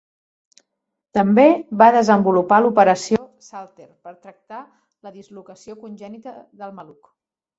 També 1.17 1.43
va 1.81 1.89
desenvolupar 1.95 2.59
l'operació 2.63 3.19
Salter 3.49 3.87
per 4.07 4.15
tractar 4.23 4.61
la 5.09 5.13
dislocació 5.19 5.77
congènita 5.85 6.33
del 6.63 6.77
maluc. 6.81 7.13